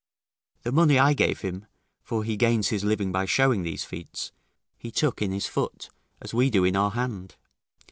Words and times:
The 0.63 0.71
money 0.71 0.97
I 0.97 1.13
gave 1.13 1.41
him 1.41 1.67
for 2.01 2.23
he 2.23 2.35
gains 2.35 2.69
his 2.69 2.83
living 2.83 3.11
by 3.11 3.25
shewing 3.25 3.61
these 3.61 3.83
feats 3.85 4.31
he 4.75 4.89
took 4.89 5.21
in 5.21 5.31
his 5.31 5.45
foot, 5.45 5.89
as 6.19 6.33
we 6.33 6.49
do 6.49 6.63
in 6.63 6.75
our 6.75 6.89
hand. 6.89 7.35